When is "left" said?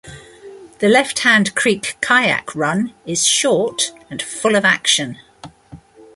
0.89-1.19